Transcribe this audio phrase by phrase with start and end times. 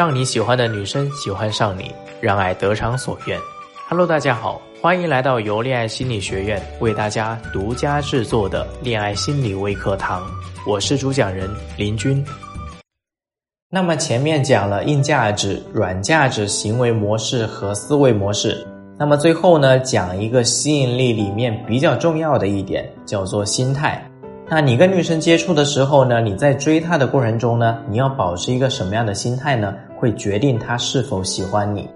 [0.00, 3.38] 让你喜欢的女生喜欢上你，让爱得偿所愿。
[3.86, 10.26] Hello，大家好，欢迎来到由恋爱心理学院为大家独家制作的恋爱心理微课堂，
[10.66, 12.24] 我是主讲人林军。
[13.68, 18.66] 那么前面讲了硬价值、软价值、行为模式和思维模式，
[18.98, 24.02] 那么最后呢，讲一个吸引力里面比较重要的一点，叫做心态。
[24.48, 29.74] 那你跟女生接触的时候呢，你在追她的过程中呢，你要保持一个什么样的心态呢？
[30.00, 31.88] 会决定他是否喜欢你。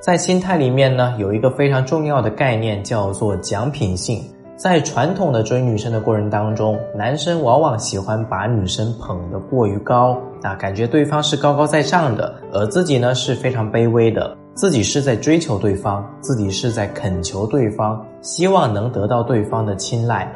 [0.00, 4.22] 在心态里面呢，有一个非常重要的概念叫做奖品性。
[4.56, 20.28] 在传统的追女生的过程当中，男生往往喜欢把女生捧得过于高，啊，感觉对方是高高在上的，而自己呢是非常卑微的，自己是在追求对方，自己是在恳求对方，希望能得到对方的青睐。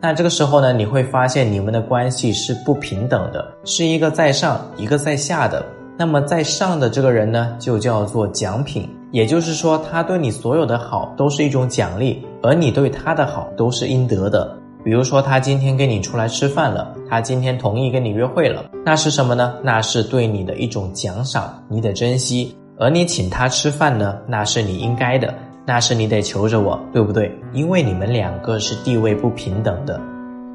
[0.00, 5.64] 那这个时候呢，你会发现你们的关系是不平等的，是一个在上，一个在下的。
[5.98, 14.56] 那么在上的这个人呢，就叫做奖品，也就是说，他对你所有的好都是一种奖励，而你对他的好都是应得的。
[14.84, 19.54] 比如说，他今天跟你出来吃饭了，他今天同意跟你约会了，那是什么呢？
[19.60, 22.56] 那是对你的一种奖赏，你得珍惜。
[22.78, 25.34] 而你请他吃饭呢，那是你应该的。
[25.66, 27.30] 那是你得求着我，对不对？
[27.52, 30.00] 因为你们两个是地位不平等的，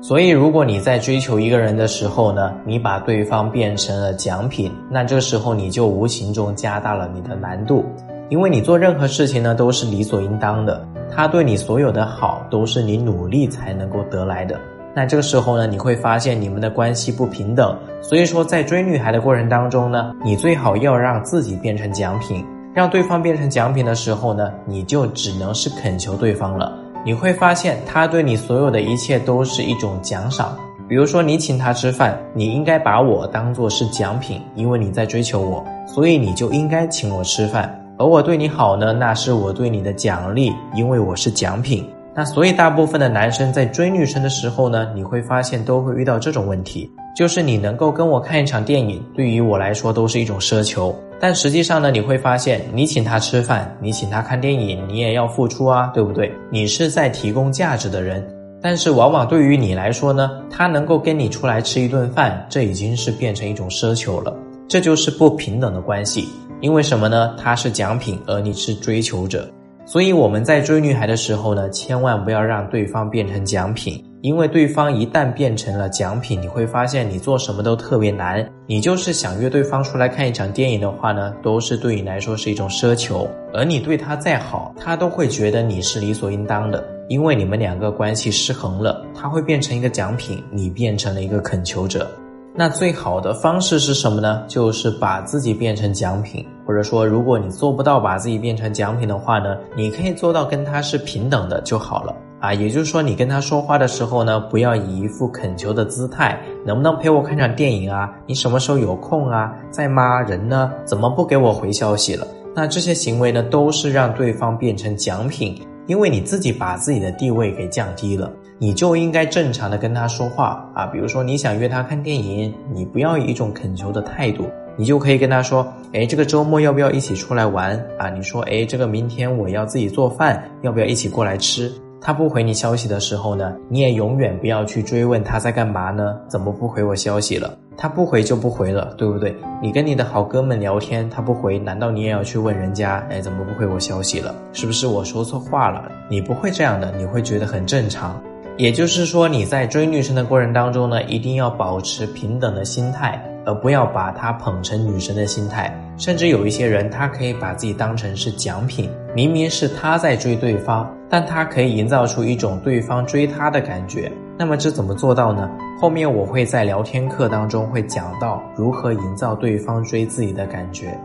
[0.03, 7.85] 所以如果你在追求一个人的时候呢，你把对方变成了奖品，那这个时候你就无形中加大了你的难度，
[8.27, 14.59] 因为你做任何事情呢都是理所应当的，他对你所有的好都是你努力才能够得来的，
[14.93, 22.45] 那这个时候呢，你会发现你们的关系不平等，所以说在追女孩的过程当中呢，你最好要让自己变成奖品。
[22.73, 26.73] 让对方变成奖品的时候呢，你就只能是恳求对方了。
[27.05, 30.57] 你会发现，他对你所有的一切都是一种奖赏。
[30.87, 37.77] 比如说，你请他吃饭，你应该把我当做是奖品，因为你在追求我，所以你就应该请我吃饭。
[37.97, 41.85] 而我对你好呢，那是我对你的奖励，因为我是奖品。
[42.15, 50.95] 那所以，大部分的男生在追女生的时候呢，你会发现都会遇到这种问题，就是你能够跟我看一场电影，对于我来说都是一种奢求。
[51.23, 56.29] 但实际上呢，你会发现，你请他吃饭，你请他看电影，你也要付出啊，对不对？
[56.51, 58.21] 你是在提供价值的人，
[58.61, 64.35] 但是往往对于你来说呢，他能够跟你出来吃一顿饭，这已经是变成一种奢求了，
[64.67, 66.27] 这就是不平等的关系。
[66.59, 67.33] 因为什么呢？
[67.41, 69.49] 他是奖品，而你是追求者。
[69.85, 74.03] 所以我们在追女孩的时候呢，千万不要让对方变成奖品。
[74.23, 78.49] 因为对方一旦变成了奖品，你会发现你做什么都特别难。
[78.65, 83.29] 你就是想约对方出来看一场电影的话呢，都是对你来说是一种奢求。
[83.53, 86.81] 而你对他再好，他都会觉得你是理所应当的。
[87.09, 92.09] 因为你们两个关系失衡了，他会变成一个奖品，你变成了一个恳求者。
[92.55, 94.45] 那最好的方式是什么呢？
[94.47, 102.15] 就是把自己变成奖品，或者说，如果你做不到把自己变成奖品的话呢，你可以做到跟他是平等的就好了。
[102.43, 108.13] 啊，也就是说，你跟他说话的时候呢，不要以一副恳求的姿态，能不能陪我看场电影啊？
[108.27, 109.55] 你什么时候有空啊？
[109.71, 110.19] 在吗？
[110.19, 110.69] 人呢？
[110.83, 112.27] 怎么不给我回消息了？
[112.53, 120.85] 那这些行为呢，都是让对方变成奖品，因为你自己把自己的地位给降低了，你就应该正常的跟他说话啊。
[120.87, 128.09] 比如说你想约他看电影，你不要以一种恳求的态度，你就可以跟他说，哎，这个周末要不要一起出来玩啊？
[128.09, 131.71] 你说，哎，这个明天我要自己做饭，要不要一起过来吃？
[132.05, 136.13] 他不回你消息的时候呢，你也永远不要去追问他在干嘛呢？
[136.27, 137.57] 怎么不回我消息了？
[137.77, 139.33] 他不回就不回了，对不对？
[139.61, 143.01] 你跟你的好哥们聊天，他不回，难道你也要去问人家？
[143.09, 144.35] 哎，怎么不回我消息了？
[144.51, 145.89] 是不是我说错话了？
[146.09, 148.21] 你不会这样的，你会觉得很正常。
[148.57, 153.21] 也就是说，你在追女生的过程当中呢，一定要保持平等的心态。
[153.45, 164.09] 而不要把她捧成女神的心态，甚至有一些人，他可以把自己当成是奖品，明明是他在追对方，但他可以营造出一种对方追他的感觉。
[164.37, 165.49] 那么这怎么做到呢？
[165.77, 170.97] 后面我会在聊天课当中会讲到如何营造对方追自己的感觉。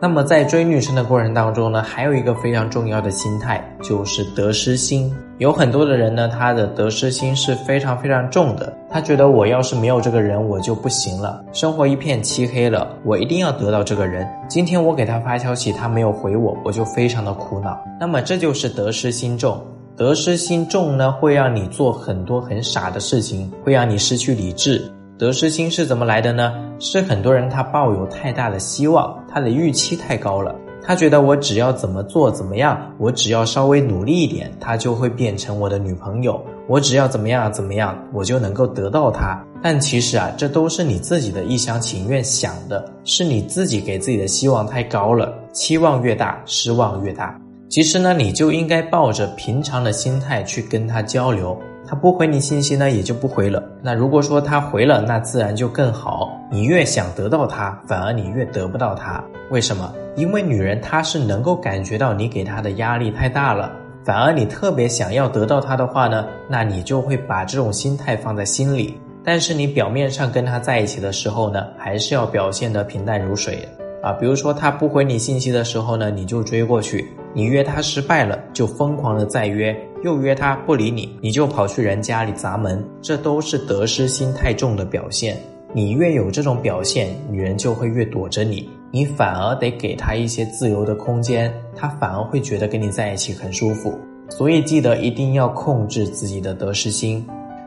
[0.00, 5.14] 那么在追女生的过程当中呢，还有一个非常重要的心态，就是得失心。
[5.38, 8.74] 有很多的人呢，他的得失心是非常非常重的。
[8.88, 12.96] 他觉得我要是没有这个人，我就不行了，生活一片漆黑了。
[13.04, 14.26] 我一定要得到这个人。
[14.48, 17.78] 今天我给他发消息，他没有回我，我就非常的苦恼。
[18.00, 19.62] 那么这就是得失心重。
[19.94, 24.90] 得失心重呢，会让你做很多很傻的事情，会让你失去理智。
[25.18, 26.52] 得失心是怎么来的呢？
[26.78, 30.54] 是很多人他抱有太大的希望，他的预期太高了，
[30.86, 39.36] 他觉得我只要怎么做怎么样，我只要稍微努力一点，他就会变成我的女朋友，我只要怎么样怎么样，我就能够得到她。
[39.60, 47.36] 但其实啊，这都是你自己的一厢情愿想的，是你自己给自己的希望太高了，期望越大，失望越大。
[47.68, 51.58] 其实呢，你就应该抱着平常的心态去跟他交流。
[51.86, 53.62] 他不回你信息呢，也就不回了。
[53.80, 56.38] 那如果说他回了，那自然就更好。
[56.50, 59.22] 你越想得到他，反而你越得不到他。
[59.50, 59.94] 为什么？
[60.16, 63.70] 因为女人她是能够感觉到你给她的压力太大了，
[64.04, 68.98] 反而你特别想要得到他的话呢，那你就会把这种心态放在心里。
[69.22, 73.68] 但是你表面上跟他在一起的时候呢，还是要表现得平淡如水
[74.06, 74.12] 啊。
[74.12, 77.04] 比如说他不回你信息的时候呢，你就追过去。
[77.34, 85.36] 你约他失败了，就疯狂的再约，又约他不理你，你就跑去人家里砸门，这都是得失心太重的表现。
[85.74, 93.92] 你越有这种表现，女人就会越躲着你，你反而得给她一些自由的空间，她反而会觉得跟你在一起很舒服。
[94.30, 97.22] 所以记得一定要控制自己的得失心。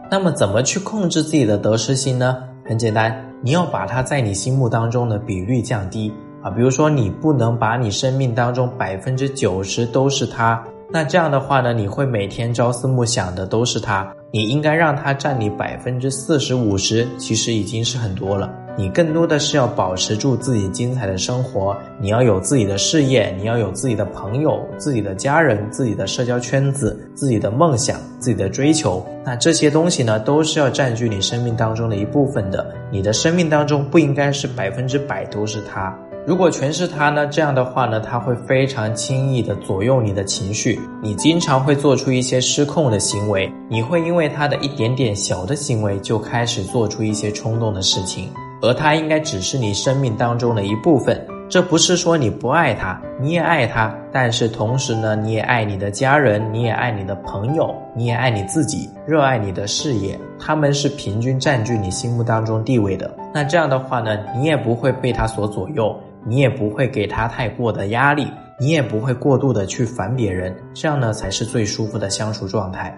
[0.10, 2.38] 那么怎么去控制自己的得失心呢？
[2.66, 6.12] 很简单，你要把他在你心目当中的比率降低。
[6.42, 14.12] 啊，比如说你不能把你生命当中百分之九十都是他，那这样的话呢，你会每天朝思暮想的都是他。
[14.32, 18.54] 你应该让他占你百分之四十五十，其实已经是很多了。
[18.78, 29.04] 你更多的是要保持住自己精彩的生活，你要有自己的事业，你要有自己的朋友、自己的家人、自己的社交圈子、自己的梦想、自己的追求。
[29.26, 32.66] 那这些东西呢，都是要占据你生命当中的一部分的。
[32.92, 35.94] 你的生命当中不应该是百分之百都是他。
[36.30, 37.26] 如果全是他呢？
[37.26, 48.30] 这样的话呢，他会非常轻易的左右你的情绪，你经常会做出一些失控的行为，你会因为他的一点点小的行为就开始做出一些冲动的事情，
[48.62, 51.20] 而他应该只是你生命当中的一部分。
[51.50, 63.12] 这不是说你不爱他，你也爱他，但是同时呢，你也爱你的家人，你也爱你的朋友，你也爱你自己，热爱你的事业，他们是平均占据你心目当中地位的。
[63.34, 66.00] 那这样的话呢，你也不会被他所左右。
[66.26, 68.28] 你也不会给他太过的压力，
[68.60, 72.98] 你也不会过度的去烦别人，这样呢才是最舒服的相处状态。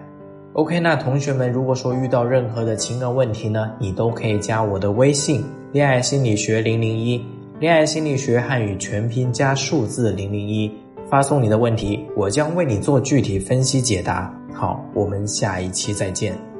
[0.53, 7.23] OK，那同学们如果说遇到任何的情感问题呢，你都可以加我的微信“恋爱心理学零零一”，
[7.59, 10.69] 恋爱心理学汉语全拼加数字零零一，
[11.09, 14.33] 发送你的问题，我将为你做具体分析解答。
[14.53, 16.50] 好，我们下一期再见。